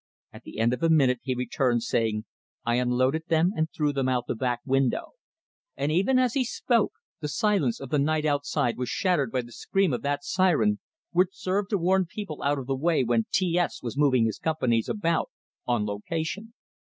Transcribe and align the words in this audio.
At 0.33 0.41
the 0.41 0.57
end 0.57 0.73
of 0.73 0.81
a 0.81 0.89
minute, 0.89 1.19
he 1.21 1.35
returned, 1.35 1.83
saying, 1.83 2.25
"I 2.65 2.77
unloaded 2.77 3.25
them 3.27 3.51
and 3.55 3.69
threw 3.71 3.93
them 3.93 4.09
out 4.09 4.23
of 4.23 4.27
the 4.29 4.35
back 4.35 4.61
window." 4.65 5.11
And 5.77 5.91
even 5.91 6.17
as 6.17 6.33
he 6.33 6.43
spoke, 6.43 6.93
the 7.19 7.27
silence 7.27 7.79
of 7.79 7.89
the 7.89 7.99
night 7.99 8.25
outside 8.25 8.79
was 8.79 8.89
shattered 8.89 9.31
by 9.31 9.43
the 9.43 9.51
scream 9.51 9.93
of 9.93 10.01
that 10.01 10.23
siren, 10.23 10.79
which 11.11 11.29
served 11.37 11.69
to 11.69 11.77
warn 11.77 12.07
people 12.07 12.41
out 12.41 12.57
of 12.57 12.65
the 12.65 12.75
way 12.75 13.03
when 13.03 13.27
T 13.31 13.55
S 13.59 13.83
was 13.83 13.95
moving 13.95 14.25
his 14.25 14.39
companies 14.39 14.89
about 14.89 15.29
"on 15.67 15.85
location." 15.85 16.55